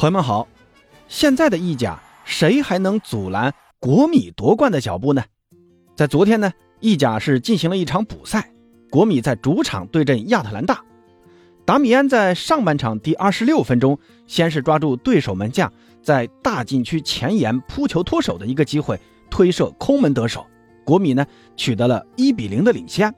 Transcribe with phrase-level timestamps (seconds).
[0.00, 0.48] 朋友们好，
[1.08, 5.22] 现在的意甲谁还能阻拦国米夺冠的脚步呢？
[5.94, 6.50] 在昨天呢，
[6.80, 8.50] 意甲是进行了一场补赛，
[8.88, 10.82] 国米在主场对阵亚特兰大。
[11.66, 15.70] 达米安在上半场第二十六分钟，先是抓住对手门将
[16.02, 20.46] 在大禁区前沿扑球脱手的一个机会，推射空门得手，
[20.82, 23.14] 国米呢取得了一比零的领先。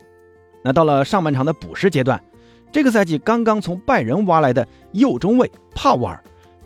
[0.64, 2.20] 那到了上半场的补时阶段，
[2.72, 6.20] 这个赛季刚刚从拜仁挖来的右中卫帕沃尔。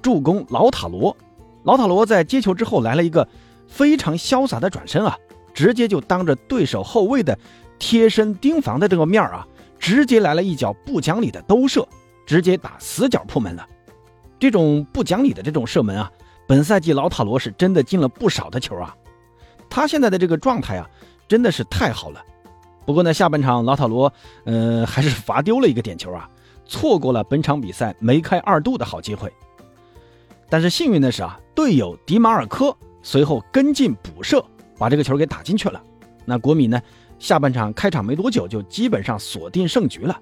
[0.07, 1.17] 助攻老塔罗，
[1.65, 3.27] 老塔罗在接球之后来了一个
[3.67, 5.19] 非常潇洒的转身啊，
[5.53, 7.37] 直接就当着对手后卫的
[7.77, 9.45] 贴身盯防的这个面啊，
[9.81, 11.85] 直接来了一脚不讲理的兜射，
[12.25, 13.67] 直接打死角破门了。
[14.39, 16.09] 这种不讲理的这种射门啊，
[16.47, 18.95] 本赛季老塔罗是真的进了不少的球啊。
[19.69, 20.89] 他现在的这个状态啊，
[21.27, 22.23] 真的是太好了。
[22.85, 24.13] 不过呢，下半场老塔罗
[24.45, 26.31] 呃还是罚丢了一个点球啊，
[26.65, 29.33] 错过了本场比赛梅开二度的好机会。
[30.49, 34.45] 但是幸运的是啊，队友迪马尔科随后跟进补射，
[34.79, 35.83] 把这个球给打进去了。
[36.25, 36.81] 那国米呢，
[37.19, 40.21] 下半场开场没多久就基本上锁定胜局了。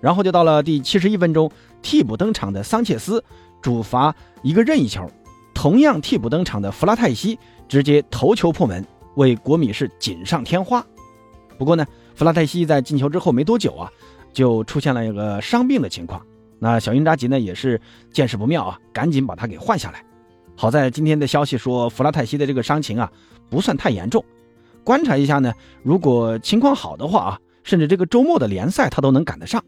[0.00, 1.50] 然后就到了第七十一分钟，
[1.80, 3.22] 替补登场的桑切斯
[3.60, 5.08] 主罚一个任意球，
[5.54, 10.84] 同样替补登场的弗拉泰西直接头球破门，为国米是锦上添花。
[11.56, 13.88] 不过呢，弗拉泰西在进球之后没多久啊，
[14.32, 16.20] 就出现了一个伤病的情况。
[16.64, 17.80] 那小因扎吉呢也是
[18.12, 20.04] 见势不妙啊，赶紧把他给换下来。
[20.54, 23.10] 好在今天的消息说弗拉泰西的这个伤情啊
[23.50, 24.24] 不算太严重，
[24.84, 29.60] 观察一下呢，如果情况好的话啊，甚至这个周末的联赛他都能赶得上。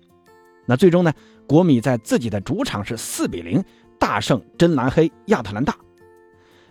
[0.66, 1.12] 那最终呢，
[1.48, 3.60] 国米在自己的主场是四比零
[3.98, 5.74] 大胜真蓝黑亚特兰大。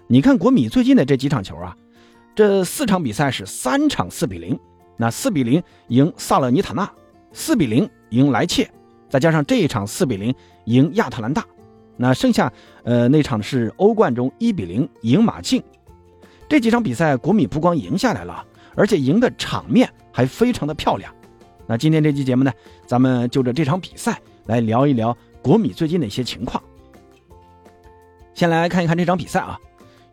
[0.08, 1.75] 你看国米最近的这几场球啊，
[2.33, 4.58] 这四场比赛是三场四比零，
[4.95, 6.89] 那四比零赢萨勒尼塔纳，
[7.33, 8.71] 四比零赢莱切。
[9.14, 10.33] 再加上这一场四比零
[10.66, 11.45] 赢亚特兰大，
[11.97, 12.52] 那剩下
[12.83, 15.61] 呃那场是欧冠中一比零赢马竞，
[16.49, 18.43] 这几场比赛国米不光赢下来了，
[18.73, 21.14] 而且赢的场面还非常的漂亮。
[21.67, 22.52] 那今天这期节目呢，
[22.87, 26.64] 咱们就着这场比赛来聊一聊国米最近的一些情况。
[28.33, 29.60] 先来看一看这场比赛啊，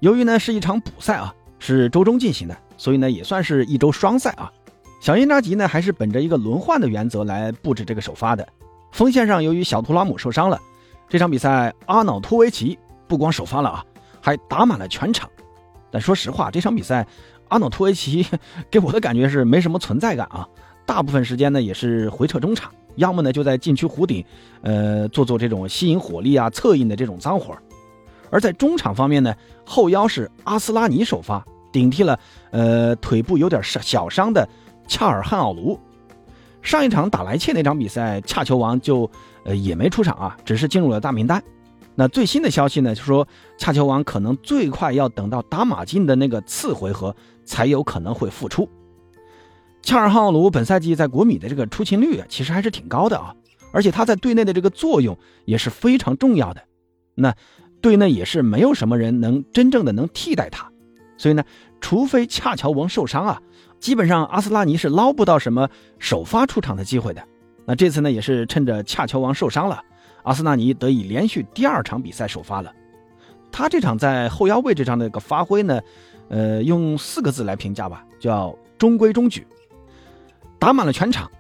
[0.01, 4.53] 由于呢是一场补赛啊，是周中进行的，所以呢也算是一周双赛啊。
[5.01, 8.47] 小因扎吉呢还是本着一个轮换的原则来布置这个首发的。
[8.93, 10.61] 锋线上，由于小图拉姆受伤了，
[11.09, 13.85] 这场比赛阿瑙托维奇不光首发了啊，
[14.21, 15.29] 还打满了全场。
[15.91, 17.07] 但说实话，这场比赛
[17.49, 18.27] 阿瑙托维奇
[18.71, 20.47] 给我的感觉是没什么存在感啊，
[20.87, 24.25] 大部分时间呢也是回撤中场，要么呢就在禁区弧顶，
[24.63, 27.57] 呃，做做这种吸引火力啊、策应的这种脏活
[28.31, 29.35] 而在中场方面呢，
[29.65, 32.19] 后腰是阿斯拉尼首发，顶替了
[32.51, 34.49] 呃腿部有点小伤的
[34.87, 35.79] 恰尔汉奥卢。
[36.63, 39.11] 上一场打莱切那场比赛，恰球王就
[39.45, 41.43] 呃也没出场啊，只是进入了大名单。
[41.95, 43.27] 那最新的消息呢，就说
[43.59, 48.69] 恰球王可能最快要等到打马竞的那个次回合才有可能会复出。
[49.83, 53.35] 恰尔汉奥卢本赛季在国米的这个出勤率啊，其实还是挺高的啊，
[53.73, 55.17] 而且他在队内的这个作用
[55.47, 56.63] 也是非常重要的。
[57.15, 57.35] 那
[57.81, 60.71] 队内也是没有什么人能真正的能替代他，
[61.17, 61.43] 所以呢，
[61.81, 63.43] 除非恰乔王受伤啊。
[63.81, 65.69] 基本上阿斯拉尼是捞不到什么
[65.99, 67.25] 首发出场的机会的。
[67.65, 69.83] 那这次呢，也是趁着恰乔王受伤了，
[70.23, 72.71] 阿斯纳尼得以连续第二场比赛首发了。
[73.51, 75.81] 他这场在后腰位置上的一个发挥呢，
[76.29, 79.47] 呃，用四个字来评价吧，叫中规中矩。
[80.59, 81.31] 打满了全场，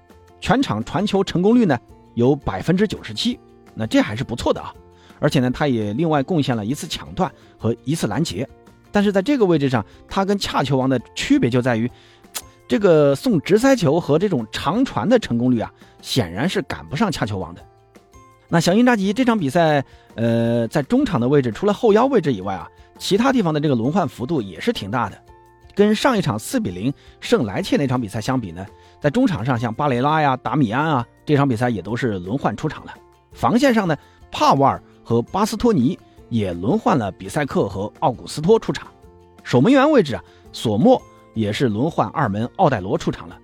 [0.40, 1.78] 全场传球成功率呢
[2.14, 3.38] 有百分之九十七，
[3.74, 4.72] 那这还是不错的啊。
[5.18, 8.48] 而且呢，他也另外贡献了一次抢断和一次拦截。
[8.90, 11.90] 但是在这个位置上，他跟恰球王的区别就在于。
[12.70, 17.60] 这个送直塞球和这种长传的成功率啊，显然是赶不上恰球王的。
[18.48, 25.20] 那小因扎吉这场比赛，呃，在中场的位置，除了后腰位置以外啊，其他地方的这个轮换幅度也是挺大的。
[25.74, 28.64] 跟上一场四比零胜莱切那场比赛相比呢，
[29.00, 32.94] 在中场上像巴雷拉呀、达米安啊，这场比赛也都是轮换出场了。
[33.32, 33.96] 防线上呢，
[34.30, 38.86] 帕瓦尔和巴斯托尼也轮换了比赛克和奥古斯托出场。
[39.42, 41.02] 守门员位置啊，索莫。
[41.34, 43.38] 也是轮换二门奥戴罗出场了，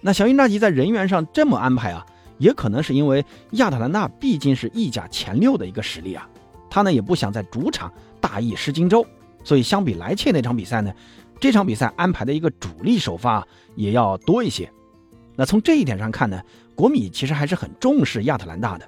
[0.00, 2.04] 那小因扎吉在人员上这么安排啊，
[2.38, 6.28] 也可能是因为亚特兰大毕竟是意甲前六的一个实力啊，
[6.68, 9.06] 他呢也不想在主场大意失荆州，
[9.44, 10.92] 所以相比莱切那场比赛呢，
[11.40, 13.46] 这场比赛安排的一个主力首发
[13.76, 14.70] 也要多一些。
[15.36, 16.40] 那从这一点上看呢，
[16.74, 18.84] 国米其实还是很重视亚特兰大的，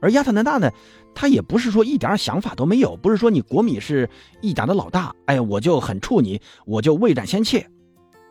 [0.00, 0.70] 而亚特兰大呢，
[1.14, 4.08] 他也不是说一点想法都没有，不是说你国米是
[4.42, 7.66] 意甲的老大，哎，我就很怵你，我就未战先怯。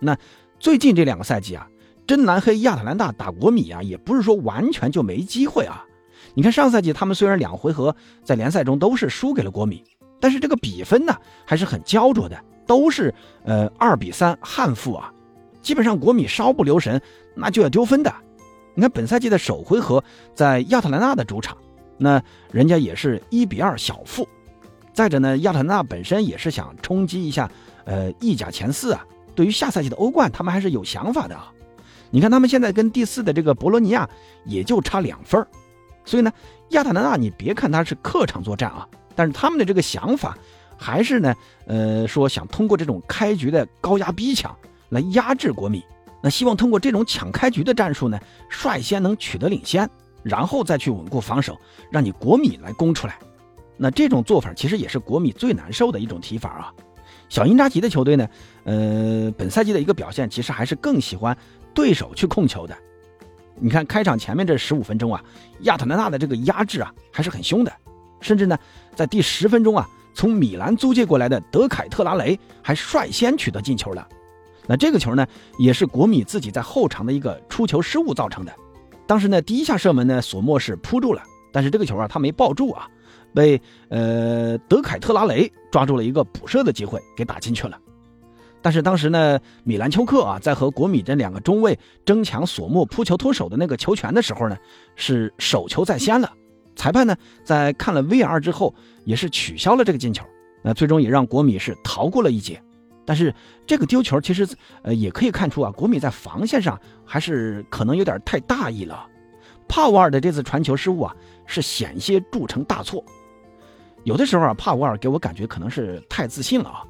[0.03, 0.17] 那
[0.59, 1.67] 最近这两个赛季啊，
[2.05, 5.83] 真蓝黑亚特兰大打国米啊，也不是说完全就没机会啊。
[6.35, 9.83] 你看上赛季他们虽然两回合在联赛中都是输给了国米，
[10.19, 11.15] 但是这个比分呢
[11.45, 13.13] 还是很焦灼的，都是
[13.43, 15.11] 呃二比三憾负啊。
[15.61, 17.01] 基本上国米稍不留神，
[17.35, 18.13] 那就要丢分的。
[18.75, 20.03] 你看本赛季的首回合
[20.33, 21.57] 在亚特兰大的主场，
[21.97, 22.21] 那
[22.51, 24.27] 人家也是一比二小负。
[24.93, 27.49] 再者呢，亚特兰大本身也是想冲击一下
[27.85, 29.05] 呃意甲前四啊。
[29.35, 31.51] 对于下赛季的欧冠，他们还是有想法的啊。
[32.09, 34.07] 你看他们现在跟第四的这个博洛尼亚
[34.45, 35.45] 也就差两分
[36.05, 36.31] 所以呢，
[36.69, 40.37] 亚特兰大你别看他是客场作战啊，但是他们的这个想法
[40.77, 41.33] 还是呢，
[41.65, 44.55] 呃，说想通过这种开局的高压逼抢
[44.89, 45.83] 来压制国米。
[46.21, 48.19] 那希望通过这种抢开局的战术呢，
[48.49, 49.89] 率先能取得领先，
[50.21, 51.57] 然后再去稳固防守，
[51.89, 53.17] 让你国米来攻出来。
[53.75, 56.73] 那这种做法其实也是国米最难受的一种踢法啊。
[57.29, 58.27] 小因扎吉的球队呢，
[58.63, 61.35] 呃，本赛季的一个表现其实还是更喜欢
[61.73, 62.75] 对手去控球的。
[63.55, 65.23] 你看开场前面这十五分钟啊，
[65.61, 67.71] 亚特兰大的这个压制啊还是很凶的，
[68.19, 68.57] 甚至呢
[68.95, 74.07] 在第十分钟啊，从米兰租借过来的德凯特拉雷还率先取得进球了。
[74.65, 75.27] 那这个球呢，
[75.59, 78.53] 也是国米自己在后场的一个出球失误造成的。
[79.05, 81.21] 当时呢，第一下射门呢，索莫是扑住了，
[81.51, 82.87] 但是这个球啊，他没抱住啊，
[83.33, 87.77] 被呃德凯特拉雷抓住了一个补射的机会，给打进去了。
[88.61, 94.57] 但是当时呢，米兰丘克啊，在和国米这两个中卫争抢索莫扑球脱手的那个球权的时候呢，
[94.95, 96.31] 是手球在先了。
[96.75, 100.23] 裁判呢，在看了 VR 之后，也是取消了这个进球。
[100.61, 102.61] 那最终也让国米是逃过了一劫。
[103.05, 103.35] 但是
[103.67, 104.47] 这个丢球其实，
[104.81, 109.05] 呃，也可以看出啊，国米在防线上还是可能有点太大意了。
[109.67, 111.13] 帕沃尔的这次传球失误啊，
[111.45, 113.03] 是险些铸成大错。
[114.03, 116.83] 有的时候啊，帕沃尔给我感觉可能是太自信了啊。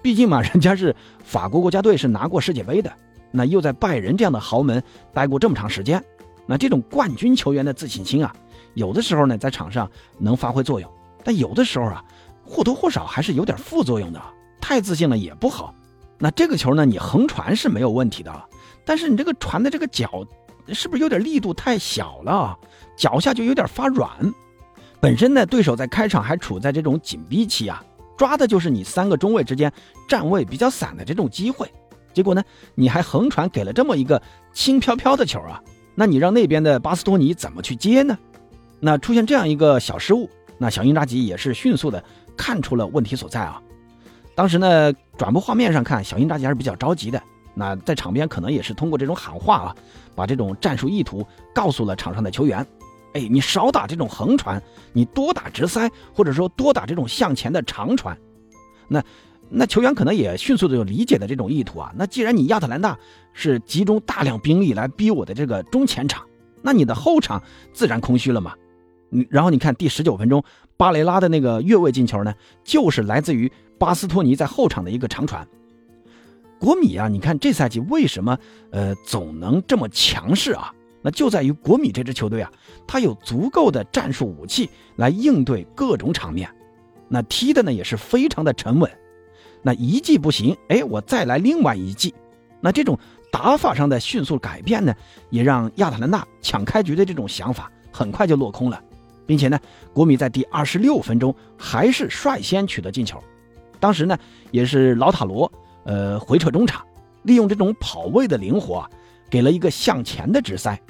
[0.00, 0.94] 毕竟嘛，人家是
[1.24, 2.92] 法国国家队，是拿过世界杯的，
[3.30, 4.82] 那又在拜仁这样的豪门
[5.12, 6.02] 待过这么长时间，
[6.46, 8.34] 那这种冠军球员的自信心啊，
[8.74, 9.88] 有的时候呢在场上
[10.18, 10.90] 能发挥作用，
[11.22, 12.04] 但有的时候啊，
[12.44, 14.20] 或多或少还是有点副作用的。
[14.60, 15.74] 太自信了也不好，
[16.18, 16.84] 那这个球呢？
[16.84, 18.32] 你横传是没有问题的，
[18.84, 20.24] 但是你这个传的这个脚，
[20.68, 22.56] 是不是有点力度太小了？
[22.96, 24.08] 脚下就有点发软。
[25.02, 27.82] 本身呢，对手在开场还处在这种紧逼期啊，
[28.16, 29.72] 抓的就是你三个中卫之间
[30.08, 31.68] 站位比较散的这种机会。
[32.14, 32.44] 结果呢，
[32.76, 34.22] 你还横传给了这么一个
[34.52, 35.60] 轻飘飘的球啊，
[35.96, 38.16] 那你让那边的巴斯托尼怎么去接呢？
[38.78, 42.04] 那出现这样一个小失误，那小英扎吉也是迅速的
[42.36, 43.60] 看出了问题所在啊。
[44.36, 47.20] 当时呢，转播画面上看，小英扎吉还是比较着急的。
[47.54, 49.76] 那在场边可能也是通过这种喊话啊，
[50.14, 52.64] 把这种战术意图告诉了场上的球员。
[53.14, 54.62] 哎，你少打这种横传，
[54.92, 58.16] 你多打直塞，或者说多打这种向前的长传。
[58.88, 59.02] 那
[59.48, 61.92] 那球员可能也迅速的就理解了这种意图啊。
[61.96, 62.98] 那既然你亚特兰大
[63.32, 66.24] 是集中大量兵力来逼我的这个中前场，
[66.62, 67.42] 那你的后场
[67.72, 68.54] 自然空虚了嘛。
[69.10, 70.42] 你然后你看第十九分钟，
[70.76, 72.34] 巴雷拉的那个越位进球呢，
[72.64, 73.50] 就是来自于。
[73.78, 75.44] 巴斯托尼在后场的一个长传，
[76.60, 78.38] 国米啊，你看这赛季为什么
[78.70, 80.72] 呃总能这么强势啊？
[81.02, 82.50] 那就在于国米这支球队啊，
[82.86, 86.48] 他有足够的战术武器来应对各种场面，
[87.08, 88.90] 那踢的呢也是非常的沉稳。
[89.62, 92.14] 那一季不行，哎，我再来另外一季。
[92.60, 92.98] 那这种
[93.30, 94.94] 打法上的迅速改变呢，
[95.30, 98.80] 也让亚特兰大抢开局的这种想法很快就落空了，
[99.26, 99.58] 并且呢，
[99.92, 103.22] 国米在第二十六分钟还是率先取得进球。
[103.80, 104.16] 当时呢，
[104.52, 105.50] 也是老塔罗，
[105.84, 106.84] 呃，回撤中场，
[107.24, 108.88] 利用这种跑位的灵活，
[109.28, 110.80] 给了一个向前的直塞。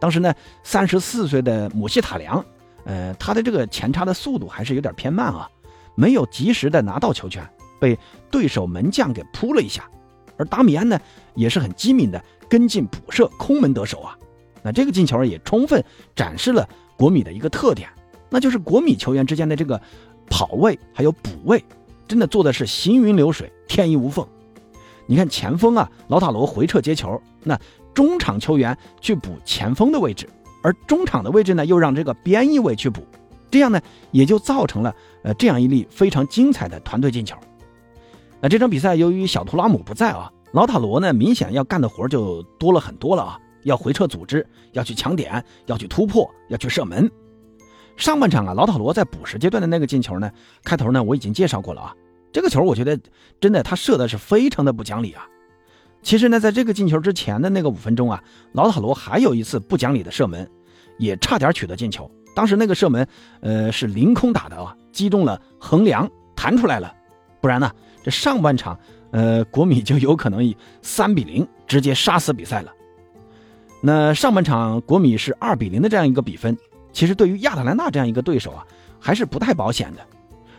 [0.00, 2.44] 当时呢，三十四岁的姆希塔良，
[2.84, 5.48] 呃，他的这个前插的速度还是有点偏慢啊，
[5.94, 7.46] 没有及时的拿到球权，
[7.78, 7.98] 被
[8.30, 9.88] 对手门将给扑了一下。
[10.38, 10.98] 而达米安呢，
[11.34, 14.16] 也是很机敏的跟进补射，空门得手啊。
[14.62, 15.84] 那这个进球也充分
[16.16, 16.66] 展示了
[16.96, 17.88] 国米的一个特点，
[18.30, 19.80] 那就是国米球员之间的这个
[20.30, 21.62] 跑位还有补位。
[22.08, 24.26] 真的做的是行云流水，天衣无缝。
[25.06, 27.58] 你看前锋啊，老塔罗回撤接球，那
[27.94, 30.28] 中场球员去补前锋的位置，
[30.62, 33.02] 而中场的位置呢，又让这个边翼位去补，
[33.50, 33.80] 这样呢，
[34.10, 37.36] 也就造成了呃这样一粒非常精彩的团队进球。
[38.40, 47.10] 那这场比赛由于小图拉姆不在啊，老塔罗呢明显要干的活就多了很多了啊，要回撤组织，要去抢点，要去突破，要去射门。
[47.96, 50.30] 上半场啊，老塔罗在补时阶段的那个进球呢，
[50.64, 51.94] 开头呢我已经介绍过了啊。
[52.32, 52.98] 这个球我觉得
[53.40, 55.26] 真的他射的是非常的不讲理啊。
[56.02, 60.48] 其实呢，在这个进球之前的那个五分钟啊，老塔罗还有一次不讲理的射门，
[60.98, 62.10] 也差点取得进球。
[62.34, 63.06] 当时那个射门，
[63.40, 66.94] 呃，是凌空打的啊，击中了横梁，弹出来了。
[67.40, 67.70] 不然呢，
[68.02, 68.78] 这上半场，
[69.10, 72.72] 呃，国米就有可能以三比零直接杀死比赛了。
[73.82, 76.56] 那上半场国米是二比零的这样一个比分。
[76.92, 78.66] 其实对于亚特兰大这样一个对手啊，
[78.98, 80.00] 还是不太保险的。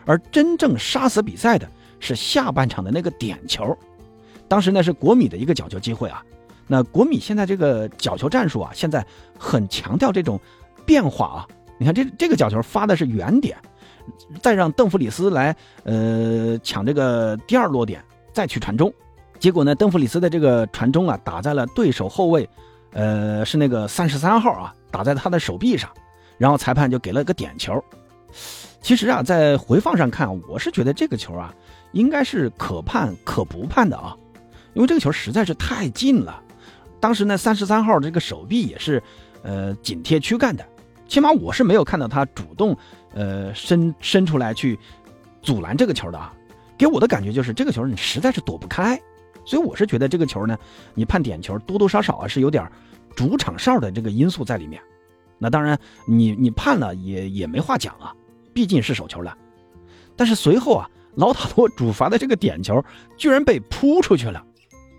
[0.06, 1.70] 而真正杀死比赛的
[2.00, 3.78] 是下半场的那个点球，
[4.52, 6.22] 当时呢是国米的一个角球机会啊。
[6.68, 9.06] 那国米现在这个角球战术啊，现在
[9.40, 10.38] 很强调这种
[10.86, 11.48] 变化啊。
[11.78, 13.58] 你看这这个角球发的是远点，
[14.42, 15.56] 再让邓弗里斯来
[15.86, 18.04] 呃抢这个第二落点，
[18.34, 18.94] 再去传中。
[19.40, 22.50] 结果呢，邓弗里斯的这个传中啊，打在了对手后卫，
[22.92, 25.90] 呃是那个三十三号啊，打在他的手臂上，
[26.38, 27.82] 然后裁判就给了个点球。
[28.82, 31.56] 其实啊，在回放上看，我是觉得这个球啊，
[31.94, 34.16] 应该是可判可不判的啊，
[34.74, 36.42] 因为这个球实在是太近了。
[37.00, 39.02] 当时呢，三十三号这个手臂也是，
[39.44, 40.66] 呃，紧贴躯干的，
[41.08, 42.78] 起码我是没有看到他主动，
[43.14, 44.78] 呃，伸伸出来去
[45.42, 46.34] 阻拦这个球的啊。
[46.78, 49.00] 给我的感觉就是这个球你实在是躲不开，
[49.46, 50.58] 所以我是觉得这个球呢，
[50.94, 52.70] 你判点球多多少少啊是有点
[53.16, 54.82] 主场哨的这个因素在里面。
[55.38, 58.14] 那当然，你你判了也也没话讲啊。
[58.54, 59.36] 毕竟是手球了，
[60.16, 62.84] 但是随后啊，老塔罗主罚的这个点球
[63.16, 64.46] 居然被扑出去了。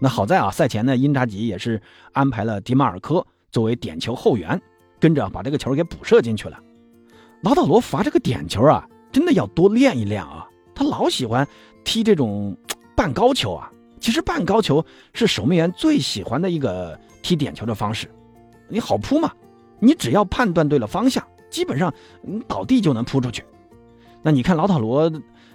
[0.02, 1.80] 那好在啊，赛前呢，因扎吉也是
[2.10, 4.60] 安排了迪马尔科作为点球后援，
[4.98, 6.58] 跟着把这个球给补射进去了。
[7.42, 10.44] 劳塔罗罚这个点球啊，真的要多练一练啊。
[10.74, 11.46] 他老喜欢
[11.84, 12.56] 踢这种
[12.96, 13.70] 半高球啊。
[14.00, 18.10] 其实半高球是守门员最喜欢的一个踢点球的方式，
[18.66, 19.30] 你好扑嘛，
[19.78, 21.24] 你只要判断对了方向。
[21.48, 23.44] 基本上，你倒地就能扑出去。
[24.20, 25.08] 那你看老塔罗，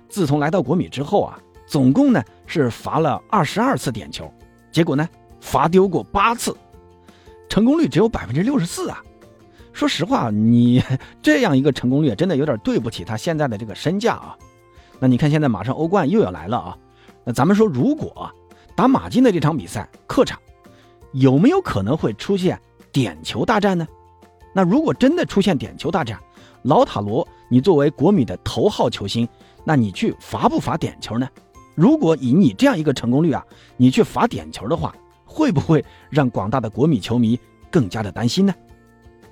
[0.07, 4.31] 自从来到国米之后啊，总共呢是罚了二十二次点球，
[4.71, 5.07] 结果呢
[5.39, 6.55] 罚丢过八次，
[7.49, 9.03] 成功率只有百分之六十四啊。
[9.73, 10.83] 说实话，你
[11.21, 14.35] 这样一个成功率真的有点对不起他现在的这个身价啊。
[14.99, 16.77] 那你看现在马上欧冠又要来了啊，
[17.23, 18.31] 那咱们说如果
[18.75, 20.39] 打马竞的这场比赛客场，
[21.11, 22.59] 有没有可能会出现
[22.91, 23.87] 点球大战呢？
[24.53, 26.19] 那如果真的出现点球大战，
[26.63, 29.27] 老塔罗，你作为国米的头号球星，
[29.63, 31.29] 那你去罚不罚点球呢？
[31.77, 33.45] 如果以你这样一个成功率啊，
[33.77, 38.55] 你去罚点球的话，会不会让广大的国米球迷更加的担心呢？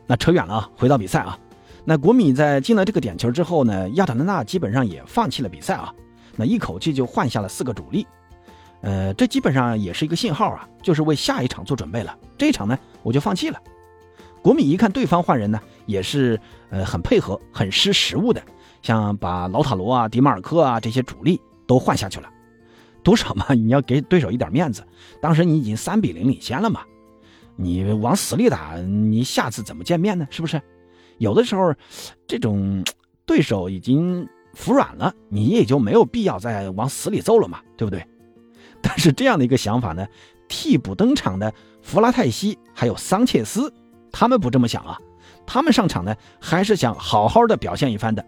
[0.05, 1.35] 那扯远了啊，回到比赛啊，
[1.83, 5.91] 那国米在进了这个点球之后呢，亚特兰大基本上也放弃了比赛啊，
[6.35, 8.05] 那一口气就换下了四个主力，
[8.81, 12.15] 呃，这基本上也是一个信号啊，就是为下一场做准备了。
[12.37, 13.59] 这一场呢，我就放弃了。
[14.43, 18.39] 国米一看对方换人呢，也是呃很配合、很识时务的，
[18.83, 22.29] 像把老塔罗啊、迪马尔科啊这些主力都换下去了，
[23.05, 23.53] 多少嘛？
[23.53, 24.85] 你要给对手一点面子。
[25.21, 26.81] 当时你已经三比零领先了嘛，
[27.55, 30.27] 你往死里打，你下次怎么见面呢？
[30.29, 30.61] 是不是？
[31.19, 31.73] 有的时候，
[32.27, 32.83] 这种
[33.25, 38.05] 对手已经服软了，你也就没有必要再往死里揍了嘛，对不对？
[38.83, 40.05] 但是这样的一个想法呢，
[40.49, 43.71] 替补登场的弗拉泰西还有桑切斯。
[44.11, 44.97] 他们不这么想啊，
[45.45, 48.25] 他们上场呢还是想好好的表现一番的。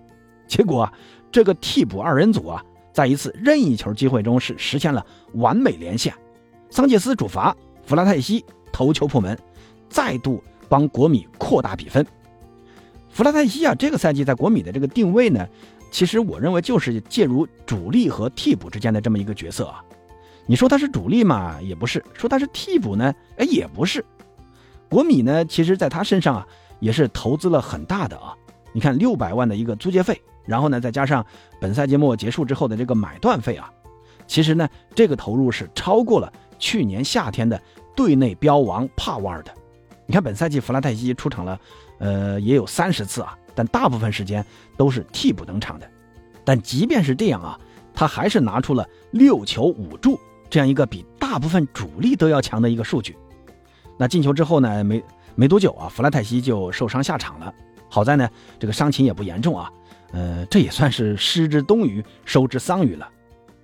[0.47, 0.91] 结果，
[1.31, 2.63] 这个替补二人组啊，
[2.97, 6.11] 在一次任意球机会中是实现了完美连线。
[6.67, 9.37] 桑切斯主罚，弗拉泰西头球破门，
[9.87, 12.03] 再度帮国米扩大比分。
[13.11, 15.47] 弗拉泰西啊，这个赛季在国米的这个定位呢，
[15.91, 19.83] 其实我认为就是介入主力和替补之间的这么一个角色啊。
[20.47, 24.03] 你说他是主力嘛，也不是；说他是替补呢，哎，也不是。
[24.89, 26.47] 国米呢，其实在他身上啊，
[26.79, 28.33] 也是投资了很大的啊。
[28.73, 31.23] 你看六百万的一个租借费，然后呢，再加上
[31.61, 33.71] 本赛季末结束之后的这个买断费啊，
[34.25, 37.61] 其实呢，这个投入是超过了去年夏天的
[37.95, 39.53] 队内标王帕瓦尔的。
[40.05, 41.59] 你看本赛季弗拉泰西出场了，
[41.99, 44.43] 呃，也有三十次啊，但大部分时间
[44.77, 45.89] 都是替补登场的。
[46.45, 47.59] 但即便是这样啊，
[47.93, 50.17] 他还是拿出了六球五助
[50.49, 53.17] 这样一个比大部分主力都要强的一个数据。
[53.97, 55.03] 那进球之后呢，没
[55.35, 57.53] 没多久啊，弗拉泰西就受伤下场了。
[57.89, 59.69] 好在呢，这个伤情也不严重啊。
[60.13, 63.07] 呃，这也算是失之东隅，收之桑榆了。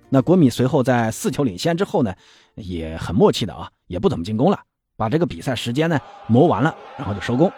[0.08, 2.14] 那国米随后在四球领先之后呢，
[2.54, 4.60] 也很默契的啊，也不怎么进攻了，
[4.96, 7.50] 把这个比赛时间呢磨完了，然后就收工。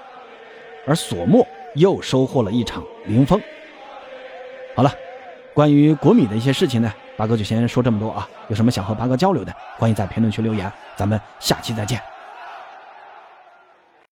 [0.86, 3.40] 而索莫又收获了一场零封。
[4.74, 4.92] 好了，
[5.52, 8.28] 关于国米的一些事情呢，八哥就先说这么多啊。
[8.48, 10.72] 有什么想和八哥交流的，欢迎在评论区留言。
[10.96, 12.00] 咱们下期再见。